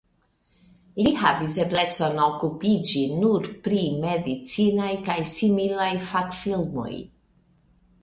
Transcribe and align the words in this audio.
Li 1.07 1.11
havis 1.23 1.57
eblecon 1.63 2.17
okupiĝi 2.23 3.05
nur 3.19 3.47
pri 3.69 3.85
medicinaj 4.09 4.91
kaj 5.11 5.21
similaj 5.37 5.95
fakfilmoj. 6.11 6.93